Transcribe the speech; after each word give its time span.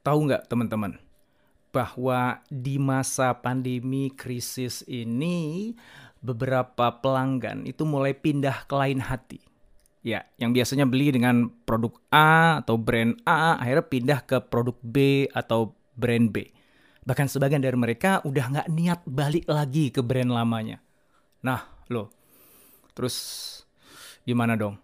Tahu 0.00 0.18
nggak 0.28 0.48
teman-teman 0.48 0.96
bahwa 1.70 2.42
di 2.50 2.76
masa 2.82 3.30
pandemi 3.36 4.10
krisis 4.10 4.82
ini 4.90 5.70
beberapa 6.18 6.98
pelanggan 6.98 7.64
itu 7.64 7.86
mulai 7.86 8.12
pindah 8.12 8.66
ke 8.66 8.74
lain 8.74 9.00
hati. 9.00 9.40
Ya, 10.00 10.24
yang 10.40 10.56
biasanya 10.56 10.88
beli 10.88 11.12
dengan 11.12 11.52
produk 11.68 11.92
A 12.08 12.64
atau 12.64 12.80
brand 12.80 13.20
A, 13.28 13.60
akhirnya 13.60 13.84
pindah 13.84 14.20
ke 14.24 14.40
produk 14.40 14.76
B 14.80 15.28
atau 15.28 15.76
brand 15.92 16.32
B. 16.32 16.48
Bahkan 17.04 17.28
sebagian 17.28 17.60
dari 17.60 17.76
mereka 17.76 18.24
udah 18.24 18.44
nggak 18.48 18.68
niat 18.72 19.00
balik 19.04 19.44
lagi 19.44 19.92
ke 19.92 20.00
brand 20.00 20.32
lamanya. 20.32 20.80
Nah, 21.44 21.84
loh, 21.92 22.08
terus 22.96 23.16
gimana 24.24 24.56
dong? 24.56 24.80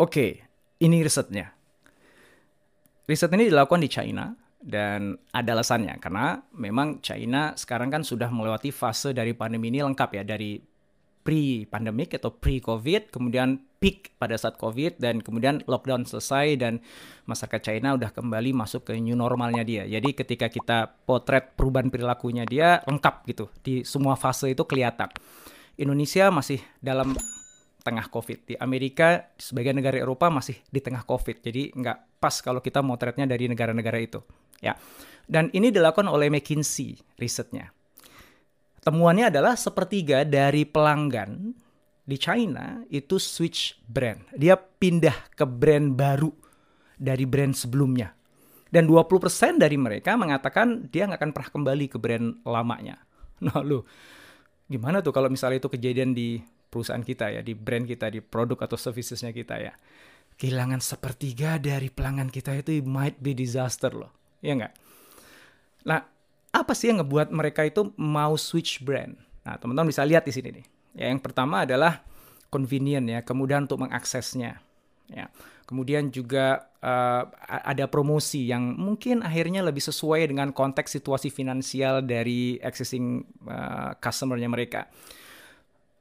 Oke, 0.00 0.48
ini 0.80 1.04
risetnya. 1.04 1.52
Riset 3.04 3.28
ini 3.36 3.52
dilakukan 3.52 3.84
di 3.84 3.90
China 3.92 4.32
dan 4.56 5.12
ada 5.28 5.52
alasannya 5.52 6.00
karena 6.00 6.40
memang 6.56 7.04
China 7.04 7.52
sekarang 7.52 7.92
kan 7.92 8.00
sudah 8.00 8.32
melewati 8.32 8.72
fase 8.72 9.12
dari 9.12 9.36
pandemi 9.36 9.68
ini 9.68 9.84
lengkap 9.84 10.10
ya 10.16 10.24
dari 10.24 10.56
pre-pandemic 11.20 12.16
atau 12.16 12.32
pre-COVID, 12.32 13.12
kemudian 13.12 13.60
peak 13.76 14.16
pada 14.16 14.40
saat 14.40 14.56
COVID 14.56 14.96
dan 14.96 15.20
kemudian 15.20 15.60
lockdown 15.68 16.08
selesai 16.08 16.56
dan 16.56 16.80
masyarakat 17.28 17.60
China 17.60 17.92
udah 18.00 18.08
kembali 18.08 18.56
masuk 18.56 18.88
ke 18.88 18.96
new 18.96 19.12
normalnya 19.12 19.68
dia. 19.68 19.84
Jadi 19.84 20.16
ketika 20.16 20.48
kita 20.48 20.88
potret 21.04 21.52
perubahan 21.60 21.92
perilakunya 21.92 22.48
dia 22.48 22.80
lengkap 22.88 23.28
gitu 23.28 23.52
di 23.60 23.84
semua 23.84 24.16
fase 24.16 24.48
itu 24.48 24.64
kelihatan. 24.64 25.12
Indonesia 25.76 26.32
masih 26.32 26.60
dalam 26.80 27.12
tengah 27.80 28.06
COVID. 28.12 28.38
Di 28.52 28.54
Amerika, 28.60 29.32
sebagian 29.40 29.76
negara 29.76 29.96
Eropa 29.96 30.28
masih 30.28 30.60
di 30.68 30.80
tengah 30.84 31.02
COVID. 31.04 31.40
Jadi 31.40 31.72
nggak 31.74 32.20
pas 32.20 32.38
kalau 32.44 32.60
kita 32.60 32.84
motretnya 32.84 33.24
dari 33.24 33.48
negara-negara 33.48 33.98
itu. 33.98 34.20
Ya. 34.60 34.76
Dan 35.30 35.48
ini 35.54 35.72
dilakukan 35.72 36.10
oleh 36.10 36.28
McKinsey 36.28 36.98
risetnya. 37.16 37.72
Temuannya 38.80 39.28
adalah 39.28 39.60
sepertiga 39.60 40.24
dari 40.24 40.64
pelanggan 40.64 41.52
di 42.04 42.16
China 42.16 42.82
itu 42.88 43.20
switch 43.20 43.78
brand. 43.84 44.24
Dia 44.34 44.56
pindah 44.56 45.36
ke 45.36 45.44
brand 45.44 45.94
baru 45.94 46.32
dari 46.96 47.24
brand 47.28 47.54
sebelumnya. 47.54 48.10
Dan 48.70 48.86
20% 48.86 49.58
dari 49.58 49.74
mereka 49.74 50.14
mengatakan 50.14 50.90
dia 50.90 51.06
nggak 51.06 51.20
akan 51.20 51.32
pernah 51.34 51.50
kembali 51.50 51.86
ke 51.90 51.98
brand 51.98 52.42
lamanya. 52.44 52.98
Nah 53.40 53.64
lu, 53.64 53.80
gimana 54.68 55.00
tuh 55.00 55.16
kalau 55.16 55.32
misalnya 55.32 55.64
itu 55.64 55.72
kejadian 55.72 56.12
di 56.12 56.44
perusahaan 56.70 57.02
kita 57.02 57.34
ya, 57.34 57.40
di 57.42 57.52
brand 57.58 57.84
kita, 57.84 58.08
di 58.08 58.22
produk 58.22 58.64
atau 58.64 58.78
servicesnya 58.78 59.34
kita 59.34 59.58
ya. 59.58 59.74
Kehilangan 60.38 60.80
sepertiga 60.80 61.60
dari 61.60 61.92
pelanggan 61.92 62.32
kita 62.32 62.56
itu 62.56 62.80
might 62.86 63.18
be 63.20 63.36
disaster 63.36 63.92
loh. 63.92 64.14
Ya 64.40 64.56
nggak? 64.56 64.72
Nah, 65.84 66.00
apa 66.54 66.72
sih 66.72 66.88
yang 66.88 67.04
ngebuat 67.04 67.28
mereka 67.34 67.66
itu 67.66 67.92
mau 67.98 68.38
switch 68.38 68.80
brand? 68.80 69.18
Nah, 69.44 69.58
teman-teman 69.60 69.90
bisa 69.90 70.06
lihat 70.06 70.24
di 70.24 70.32
sini 70.32 70.48
nih. 70.62 70.66
Ya, 70.96 71.06
yang 71.12 71.20
pertama 71.20 71.68
adalah 71.68 72.00
convenient 72.48 73.06
ya, 73.06 73.20
kemudian 73.20 73.68
untuk 73.68 73.84
mengaksesnya. 73.84 74.62
Ya. 75.10 75.26
Kemudian 75.66 76.10
juga 76.10 76.66
uh, 76.82 77.30
ada 77.46 77.86
promosi 77.86 78.50
yang 78.50 78.74
mungkin 78.74 79.22
akhirnya 79.22 79.62
lebih 79.62 79.78
sesuai 79.78 80.26
dengan 80.26 80.50
konteks 80.50 80.98
situasi 80.98 81.30
finansial 81.30 82.02
dari 82.02 82.58
existing 82.58 83.22
uh, 83.46 83.94
customer-nya 84.02 84.50
mereka. 84.50 84.90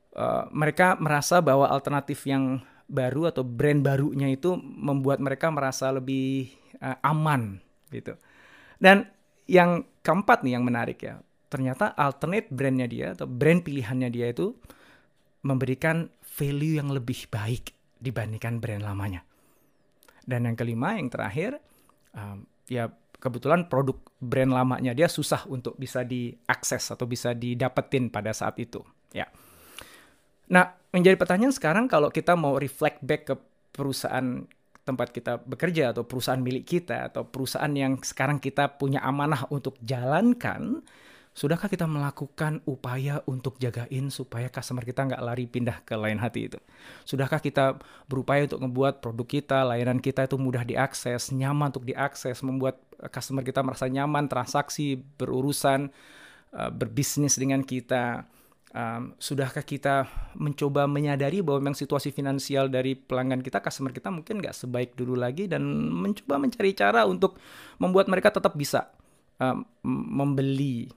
Eh, 0.09 0.44
mereka 0.50 0.97
merasa 0.97 1.38
bahwa 1.38 1.70
alternatif 1.70 2.25
yang 2.25 2.66
baru 2.90 3.30
atau 3.30 3.46
brand 3.46 3.86
barunya 3.86 4.34
itu 4.34 4.58
membuat 4.58 5.22
mereka 5.22 5.53
merasa 5.53 5.94
lebih 5.94 6.50
uh, 6.81 6.97
aman 7.06 7.62
gitu. 7.94 8.18
Dan 8.81 9.06
yang 9.46 9.86
keempat 10.02 10.42
nih 10.42 10.58
yang 10.58 10.66
menarik 10.66 10.97
ya, 11.06 11.22
ternyata 11.53 11.94
alternate 11.94 12.50
brandnya 12.50 12.90
dia 12.90 13.14
atau 13.14 13.30
brand 13.30 13.62
pilihannya 13.62 14.09
dia 14.09 14.34
itu 14.34 14.58
memberikan 15.46 16.09
value 16.26 16.81
yang 16.81 16.90
lebih 16.90 17.30
baik 17.30 17.78
dibandingkan 18.02 18.58
brand 18.58 18.81
lamanya. 18.81 19.22
Dan 20.26 20.50
yang 20.50 20.58
kelima, 20.58 20.97
yang 20.97 21.14
terakhir, 21.14 21.62
um, 22.18 22.41
ya 22.66 22.90
kebetulan 23.22 23.70
produk 23.70 24.02
brand 24.18 24.50
lamanya 24.50 24.97
dia 24.97 25.06
susah 25.06 25.46
untuk 25.46 25.78
bisa 25.78 26.02
diakses 26.02 26.90
atau 26.90 27.06
bisa 27.06 27.38
didapetin 27.38 28.09
pada 28.09 28.34
saat 28.34 28.58
itu. 28.58 28.81
Ya. 29.14 29.30
Nah, 30.50 30.74
menjadi 30.90 31.16
pertanyaan 31.16 31.54
sekarang 31.54 31.86
kalau 31.86 32.10
kita 32.10 32.34
mau 32.34 32.58
reflect 32.58 33.06
back 33.06 33.22
ke 33.30 33.36
perusahaan 33.70 34.44
tempat 34.82 35.14
kita 35.14 35.38
bekerja 35.46 35.94
atau 35.94 36.02
perusahaan 36.02 36.42
milik 36.42 36.66
kita 36.66 37.14
atau 37.14 37.22
perusahaan 37.22 37.70
yang 37.70 38.02
sekarang 38.02 38.42
kita 38.42 38.74
punya 38.82 39.06
amanah 39.06 39.46
untuk 39.54 39.78
jalankan, 39.86 40.82
sudahkah 41.38 41.70
kita 41.70 41.86
melakukan 41.86 42.66
upaya 42.66 43.22
untuk 43.30 43.62
jagain 43.62 44.09
supaya 44.09 44.50
customer 44.50 44.82
kita 44.82 45.06
nggak 45.06 45.22
lari 45.22 45.46
pindah 45.46 45.86
ke 45.86 45.94
lain 45.94 46.18
hati 46.18 46.50
itu? 46.50 46.58
Sudahkah 47.06 47.38
kita 47.38 47.78
berupaya 48.09 48.50
untuk 48.50 48.66
membuat 48.66 48.98
produk 49.06 49.30
kita, 49.30 49.62
layanan 49.62 50.02
kita 50.02 50.26
itu 50.26 50.42
mudah 50.42 50.66
diakses, 50.66 51.30
nyaman 51.30 51.70
untuk 51.70 51.86
diakses, 51.86 52.42
membuat 52.42 52.82
customer 53.14 53.46
kita 53.46 53.62
merasa 53.62 53.86
nyaman, 53.86 54.26
transaksi, 54.26 54.98
berurusan, 54.98 55.94
uh, 56.58 56.74
berbisnis 56.74 57.38
dengan 57.38 57.62
kita? 57.62 58.26
Um, 58.74 59.13
sudahkah 59.18 59.66
kita 59.66 60.06
mencoba 60.38 60.85
menyadari 60.85 61.41
bahwa 61.41 61.69
memang 61.69 61.78
situasi 61.78 62.13
finansial 62.13 62.69
dari 62.69 62.94
pelanggan 62.94 63.41
kita, 63.41 63.62
customer 63.63 63.94
kita 63.94 64.13
mungkin 64.13 64.41
nggak 64.41 64.56
sebaik 64.56 64.94
dulu 64.94 65.18
lagi 65.18 65.50
dan 65.50 65.63
mencoba 65.90 66.38
mencari 66.38 66.72
cara 66.78 67.06
untuk 67.06 67.38
membuat 67.81 68.09
mereka 68.09 68.34
tetap 68.34 68.53
bisa 68.53 68.90
um, 69.41 69.66
membeli 69.84 70.90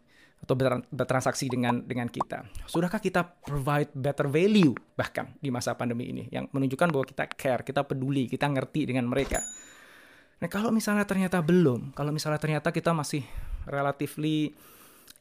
atau 0.43 0.59
bertransaksi 0.91 1.47
dengan 1.47 1.87
dengan 1.87 2.11
kita. 2.11 2.43
Sudahkah 2.67 2.99
kita 2.99 3.23
provide 3.23 3.95
better 3.95 4.27
value 4.27 4.75
bahkan 4.99 5.39
di 5.39 5.55
masa 5.55 5.79
pandemi 5.79 6.11
ini 6.11 6.27
yang 6.35 6.51
menunjukkan 6.51 6.89
bahwa 6.91 7.07
kita 7.07 7.25
care, 7.31 7.63
kita 7.63 7.87
peduli, 7.87 8.27
kita 8.27 8.51
ngerti 8.51 8.91
dengan 8.91 9.07
mereka. 9.07 9.39
Nah, 10.43 10.51
kalau 10.51 10.75
misalnya 10.75 11.07
ternyata 11.07 11.39
belum, 11.39 11.95
kalau 11.95 12.11
misalnya 12.11 12.43
ternyata 12.43 12.75
kita 12.75 12.91
masih 12.91 13.23
relatively 13.71 14.51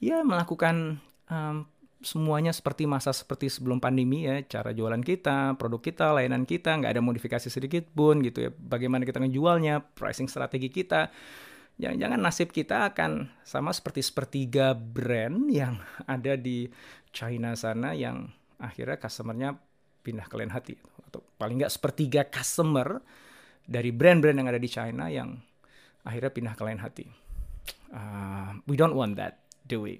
ya 0.01 0.25
melakukan 0.25 0.97
um, 1.29 1.69
semuanya 2.01 2.49
seperti 2.49 2.89
masa 2.89 3.13
seperti 3.13 3.47
sebelum 3.47 3.77
pandemi 3.77 4.25
ya. 4.25 4.41
Cara 4.45 4.73
jualan 4.73 4.99
kita 5.01 5.55
produk 5.55 5.81
kita 5.81 6.05
layanan 6.17 6.43
kita 6.45 6.77
nggak 6.81 6.97
ada 6.97 7.01
modifikasi 7.01 7.47
sedikit 7.47 7.87
pun 7.93 8.21
gitu 8.25 8.49
ya. 8.49 8.51
Bagaimana 8.51 9.05
kita 9.05 9.21
ngejualnya 9.21 9.93
pricing 9.93 10.27
strategi 10.27 10.69
kita. 10.69 11.13
Jangan-jangan 11.81 12.19
nasib 12.21 12.53
kita 12.53 12.93
akan 12.93 13.31
sama 13.41 13.73
seperti 13.73 14.05
sepertiga 14.05 14.77
brand 14.77 15.49
yang 15.49 15.81
ada 16.05 16.37
di 16.37 16.69
China 17.09 17.57
sana 17.57 17.97
yang 17.97 18.29
akhirnya 18.61 19.01
customernya 19.01 19.57
pindah 20.05 20.27
ke 20.29 20.35
lain 20.37 20.51
hati. 20.53 20.75
Atau 21.09 21.25
paling 21.41 21.61
nggak 21.61 21.73
sepertiga 21.73 22.21
customer 22.29 23.01
dari 23.65 23.89
brand-brand 23.89 24.37
yang 24.37 24.49
ada 24.49 24.61
di 24.61 24.69
China 24.69 25.09
yang 25.09 25.37
akhirnya 26.05 26.33
pindah 26.33 26.53
ke 26.53 26.63
lain 26.65 26.81
hati. 26.81 27.05
Uh, 27.91 28.57
we 28.65 28.79
don't 28.79 28.95
want 28.95 29.19
that 29.19 29.43
do 29.67 29.83
we 29.83 29.99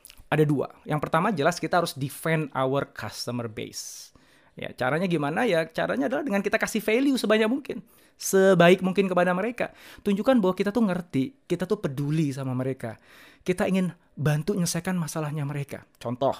Ada 0.31 0.47
dua. 0.47 0.71
Yang 0.87 0.99
pertama 1.03 1.35
jelas 1.35 1.59
kita 1.59 1.83
harus 1.83 1.91
defend 1.91 2.47
our 2.55 2.87
customer 2.95 3.51
base. 3.51 4.15
Ya, 4.55 4.71
caranya 4.71 5.07
gimana? 5.07 5.43
Ya, 5.43 5.67
caranya 5.67 6.07
adalah 6.07 6.23
dengan 6.23 6.39
kita 6.39 6.55
kasih 6.55 6.79
value 6.79 7.19
sebanyak 7.19 7.51
mungkin. 7.51 7.83
Sebaik 8.15 8.79
mungkin 8.79 9.11
kepada 9.11 9.35
mereka. 9.35 9.75
Tunjukkan 10.03 10.39
bahwa 10.39 10.55
kita 10.55 10.71
tuh 10.71 10.87
ngerti, 10.87 11.47
kita 11.47 11.67
tuh 11.67 11.83
peduli 11.83 12.31
sama 12.31 12.55
mereka. 12.55 12.95
Kita 13.43 13.67
ingin 13.67 13.91
bantu 14.15 14.55
menyelesaikan 14.55 14.95
masalahnya 14.95 15.43
mereka. 15.43 15.83
Contoh, 15.99 16.35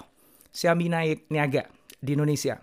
Xiaomi 0.52 0.88
Niaga 1.28 1.68
di 2.00 2.10
Indonesia. 2.16 2.60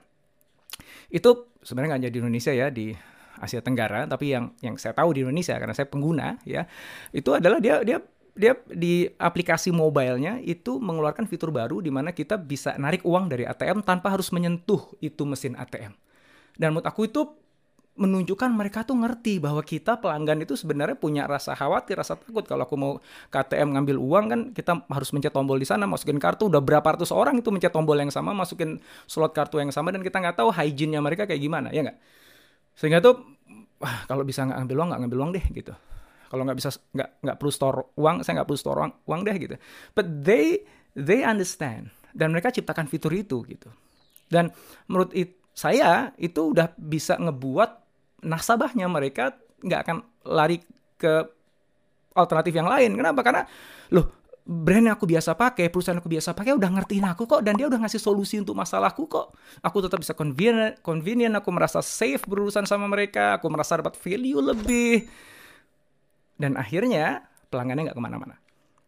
Itu 1.10 1.54
sebenarnya 1.62 1.98
nggak 1.98 2.02
hanya 2.06 2.12
di 2.14 2.20
Indonesia 2.22 2.52
ya, 2.54 2.68
di 2.70 2.94
Asia 3.40 3.64
Tenggara, 3.64 4.06
tapi 4.06 4.36
yang 4.36 4.54
yang 4.60 4.76
saya 4.76 4.94
tahu 4.96 5.16
di 5.16 5.24
Indonesia 5.24 5.56
karena 5.56 5.74
saya 5.76 5.88
pengguna 5.88 6.40
ya, 6.44 6.68
itu 7.16 7.32
adalah 7.32 7.58
dia 7.64 7.82
dia 7.84 8.00
dia 8.40 8.56
di 8.72 9.12
aplikasi 9.20 9.76
mobilenya 9.76 10.40
itu 10.40 10.80
mengeluarkan 10.80 11.28
fitur 11.28 11.52
baru 11.52 11.84
di 11.84 11.92
mana 11.92 12.16
kita 12.16 12.40
bisa 12.40 12.72
narik 12.80 13.04
uang 13.04 13.28
dari 13.28 13.44
ATM 13.44 13.84
tanpa 13.84 14.16
harus 14.16 14.32
menyentuh 14.32 14.96
itu 15.04 15.28
mesin 15.28 15.60
ATM. 15.60 15.92
Dan 16.56 16.72
menurut 16.72 16.88
aku 16.88 17.12
itu 17.12 17.28
menunjukkan 18.00 18.48
mereka 18.56 18.88
tuh 18.88 18.96
ngerti 18.96 19.44
bahwa 19.44 19.60
kita 19.60 20.00
pelanggan 20.00 20.40
itu 20.40 20.56
sebenarnya 20.56 20.96
punya 20.96 21.28
rasa 21.28 21.52
khawatir, 21.52 22.00
rasa 22.00 22.16
takut 22.16 22.48
kalau 22.48 22.64
aku 22.64 22.80
mau 22.80 23.04
KTM 23.28 23.76
ngambil 23.76 24.00
uang 24.00 24.26
kan 24.32 24.40
kita 24.56 24.88
harus 24.88 25.12
mencet 25.12 25.36
tombol 25.36 25.60
di 25.60 25.68
sana, 25.68 25.84
masukin 25.84 26.16
kartu 26.16 26.48
udah 26.48 26.64
berapa 26.64 26.96
ratus 26.96 27.12
orang 27.12 27.44
itu 27.44 27.52
mencet 27.52 27.76
tombol 27.76 28.00
yang 28.00 28.08
sama, 28.08 28.32
masukin 28.32 28.80
slot 29.04 29.36
kartu 29.36 29.60
yang 29.60 29.76
sama 29.76 29.92
dan 29.92 30.00
kita 30.00 30.16
nggak 30.16 30.40
tahu 30.40 30.48
hygiene-nya 30.48 31.04
mereka 31.04 31.28
kayak 31.28 31.44
gimana, 31.44 31.76
ya 31.76 31.84
nggak? 31.84 32.00
Sehingga 32.80 33.04
tuh 33.04 33.20
wah 33.84 34.08
kalau 34.08 34.24
bisa 34.24 34.48
nggak 34.48 34.64
ngambil 34.64 34.76
uang 34.80 34.88
nggak 34.88 35.02
ngambil 35.04 35.20
uang 35.20 35.32
deh 35.36 35.46
gitu. 35.52 35.74
Kalau 36.30 36.46
nggak 36.46 36.58
bisa 36.62 36.70
nggak 36.94 37.10
nggak 37.26 37.38
perlu 37.42 37.52
store 37.52 37.80
uang, 37.98 38.22
saya 38.22 38.42
nggak 38.42 38.48
perlu 38.48 38.62
store 38.62 38.78
uang, 38.86 38.94
uang 39.10 39.22
deh 39.26 39.36
gitu. 39.42 39.56
But 39.98 40.06
they 40.22 40.62
they 40.94 41.26
understand 41.26 41.90
dan 42.14 42.30
mereka 42.30 42.54
ciptakan 42.54 42.86
fitur 42.86 43.10
itu 43.14 43.42
gitu. 43.50 43.70
Dan 44.30 44.54
menurut 44.86 45.10
it, 45.18 45.42
saya 45.58 46.14
itu 46.22 46.54
udah 46.54 46.72
bisa 46.78 47.18
ngebuat 47.18 47.70
nasabahnya 48.30 48.86
mereka 48.86 49.34
nggak 49.66 49.82
akan 49.90 49.98
lari 50.30 50.62
ke 50.96 51.26
alternatif 52.14 52.54
yang 52.54 52.70
lain. 52.70 52.94
Kenapa? 52.94 53.26
Karena 53.26 53.42
loh 53.90 54.20
brand 54.50 54.82
yang 54.82 54.98
aku 54.98 55.06
biasa 55.06 55.38
pakai, 55.38 55.70
perusahaan 55.70 56.02
aku 56.02 56.10
biasa 56.10 56.34
pakai 56.34 56.58
udah 56.58 56.70
ngertiin 56.74 57.06
aku 57.06 57.30
kok 57.30 57.46
dan 57.46 57.54
dia 57.54 57.70
udah 57.70 57.86
ngasih 57.86 58.02
solusi 58.02 58.42
untuk 58.42 58.58
masalahku 58.58 59.06
kok. 59.06 59.38
Aku 59.62 59.78
tetap 59.86 60.02
bisa 60.02 60.18
convenient, 60.18 60.82
convenient, 60.82 61.38
aku 61.38 61.54
merasa 61.54 61.86
safe 61.86 62.26
berurusan 62.26 62.66
sama 62.66 62.90
mereka, 62.90 63.38
aku 63.38 63.46
merasa 63.54 63.78
dapat 63.78 63.94
value 63.94 64.42
lebih. 64.42 65.06
Dan 66.40 66.56
akhirnya 66.56 67.28
pelanggannya 67.52 67.92
nggak 67.92 67.98
ke 68.00 68.04
mana-mana. 68.04 68.36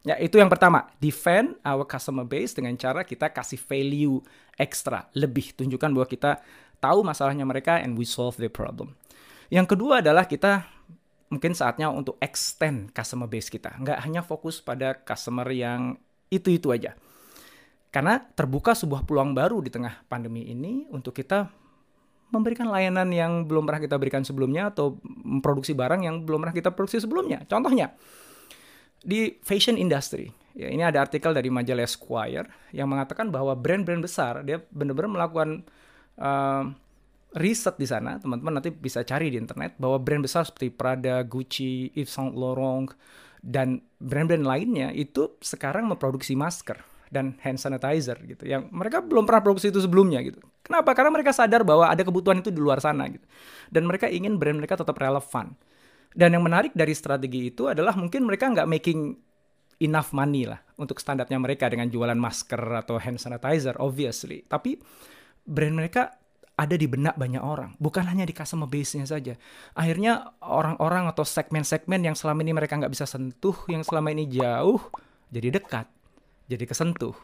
Ya 0.01 0.17
itu 0.17 0.41
yang 0.41 0.49
pertama, 0.49 0.89
defend 0.97 1.61
our 1.61 1.85
customer 1.85 2.25
base 2.25 2.57
dengan 2.57 2.73
cara 2.73 3.05
kita 3.05 3.29
kasih 3.29 3.61
value 3.61 4.17
ekstra, 4.57 5.11
lebih. 5.13 5.53
Tunjukkan 5.53 5.93
bahwa 5.93 6.07
kita 6.09 6.41
tahu 6.81 7.05
masalahnya 7.05 7.45
mereka 7.45 7.77
and 7.77 7.93
we 7.93 8.07
solve 8.07 8.33
the 8.41 8.49
problem. 8.49 8.97
Yang 9.53 9.77
kedua 9.77 10.01
adalah 10.01 10.25
kita 10.25 10.65
mungkin 11.29 11.53
saatnya 11.53 11.93
untuk 11.93 12.17
extend 12.17 12.89
customer 12.97 13.29
base 13.29 13.53
kita. 13.53 13.77
Nggak 13.77 13.99
hanya 14.01 14.21
fokus 14.25 14.57
pada 14.57 14.97
customer 14.97 15.45
yang 15.53 16.01
itu-itu 16.33 16.73
aja. 16.73 16.97
Karena 17.91 18.17
terbuka 18.17 18.71
sebuah 18.73 19.03
peluang 19.03 19.35
baru 19.35 19.59
di 19.59 19.69
tengah 19.69 20.07
pandemi 20.07 20.47
ini 20.47 20.87
untuk 20.89 21.13
kita 21.13 21.51
memberikan 22.31 22.71
layanan 22.71 23.11
yang 23.11 23.45
belum 23.45 23.67
pernah 23.67 23.83
kita 23.83 23.95
berikan 23.99 24.23
sebelumnya 24.23 24.71
atau 24.71 24.97
memproduksi 25.05 25.75
barang 25.75 26.01
yang 26.07 26.23
belum 26.23 26.47
pernah 26.47 26.55
kita 26.55 26.71
produksi 26.71 27.03
sebelumnya. 27.03 27.43
Contohnya, 27.45 27.91
di 29.03 29.35
fashion 29.43 29.75
industry, 29.75 30.31
ya 30.55 30.71
ini 30.71 30.81
ada 30.81 31.03
artikel 31.03 31.35
dari 31.35 31.51
majalah 31.51 31.83
Esquire 31.83 32.47
yang 32.71 32.87
mengatakan 32.87 33.29
bahwa 33.29 33.51
brand-brand 33.53 33.99
besar 33.99 34.41
dia 34.47 34.63
benar-benar 34.71 35.11
melakukan 35.11 35.49
uh, 36.17 36.71
riset 37.35 37.75
di 37.79 37.87
sana, 37.87 38.19
teman-teman 38.19 38.59
nanti 38.59 38.71
bisa 38.71 39.03
cari 39.03 39.31
di 39.31 39.37
internet 39.39 39.75
bahwa 39.79 39.99
brand 39.99 40.23
besar 40.23 40.47
seperti 40.47 40.71
Prada, 40.71 41.23
Gucci, 41.23 41.91
Yves 41.95 42.11
Saint 42.11 42.35
Laurent 42.35 42.91
dan 43.41 43.83
brand-brand 43.99 44.45
lainnya 44.45 44.93
itu 44.93 45.35
sekarang 45.41 45.89
memproduksi 45.89 46.37
masker 46.37 46.90
dan 47.11 47.35
hand 47.43 47.59
sanitizer 47.59 48.15
gitu 48.23 48.47
yang 48.47 48.71
mereka 48.71 49.03
belum 49.03 49.27
pernah 49.27 49.43
produksi 49.43 49.67
itu 49.67 49.83
sebelumnya 49.83 50.23
gitu. 50.23 50.39
Kenapa? 50.63 50.95
Karena 50.95 51.11
mereka 51.11 51.35
sadar 51.35 51.67
bahwa 51.67 51.91
ada 51.91 51.99
kebutuhan 52.01 52.39
itu 52.39 52.49
di 52.49 52.63
luar 52.63 52.79
sana 52.79 53.11
gitu. 53.11 53.27
Dan 53.67 53.83
mereka 53.83 54.07
ingin 54.07 54.39
brand 54.39 54.55
mereka 54.55 54.79
tetap 54.79 54.95
relevan. 54.95 55.51
Dan 56.15 56.31
yang 56.31 56.43
menarik 56.43 56.71
dari 56.71 56.95
strategi 56.95 57.51
itu 57.51 57.67
adalah 57.67 57.93
mungkin 57.99 58.23
mereka 58.23 58.47
nggak 58.47 58.67
making 58.67 59.19
enough 59.83 60.15
money 60.15 60.47
lah 60.47 60.63
untuk 60.79 61.03
standarnya 61.03 61.35
mereka 61.35 61.67
dengan 61.67 61.91
jualan 61.91 62.15
masker 62.15 62.63
atau 62.79 62.95
hand 62.95 63.19
sanitizer 63.19 63.75
obviously. 63.83 64.47
Tapi 64.47 64.79
brand 65.43 65.75
mereka 65.75 66.15
ada 66.55 66.75
di 66.77 66.85
benak 66.85 67.17
banyak 67.17 67.41
orang, 67.41 67.73
bukan 67.81 68.05
hanya 68.05 68.21
di 68.21 68.37
customer 68.37 68.69
base-nya 68.69 69.09
saja. 69.09 69.33
Akhirnya 69.73 70.37
orang-orang 70.45 71.09
atau 71.09 71.25
segmen-segmen 71.25 72.05
yang 72.05 72.13
selama 72.13 72.45
ini 72.45 72.53
mereka 72.53 72.77
nggak 72.77 72.93
bisa 72.93 73.09
sentuh, 73.09 73.55
yang 73.65 73.81
selama 73.81 74.13
ini 74.13 74.29
jauh, 74.29 74.77
jadi 75.33 75.57
dekat, 75.57 75.89
jadi 76.51 76.67
kesentuh. 76.67 77.15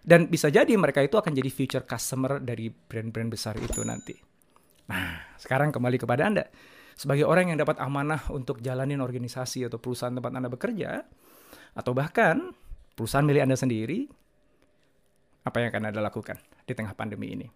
Dan 0.00 0.30
bisa 0.30 0.48
jadi 0.48 0.70
mereka 0.78 1.02
itu 1.02 1.18
akan 1.18 1.34
jadi 1.34 1.50
future 1.52 1.84
customer 1.84 2.40
dari 2.40 2.70
brand-brand 2.70 3.28
besar 3.28 3.58
itu 3.58 3.82
nanti. 3.84 4.16
Nah, 4.88 5.36
sekarang 5.36 5.74
kembali 5.74 5.98
kepada 6.00 6.24
Anda. 6.24 6.44
Sebagai 6.96 7.28
orang 7.28 7.52
yang 7.52 7.58
dapat 7.60 7.80
amanah 7.82 8.30
untuk 8.32 8.62
jalanin 8.64 9.02
organisasi 9.02 9.68
atau 9.68 9.76
perusahaan 9.76 10.12
tempat 10.12 10.32
Anda 10.32 10.48
bekerja, 10.48 11.04
atau 11.76 11.92
bahkan 11.92 12.52
perusahaan 12.96 13.24
milik 13.24 13.44
Anda 13.44 13.56
sendiri, 13.56 14.08
apa 15.44 15.56
yang 15.60 15.68
akan 15.72 15.82
Anda 15.92 16.00
lakukan 16.00 16.36
di 16.64 16.72
tengah 16.76 16.92
pandemi 16.92 17.32
ini? 17.32 17.46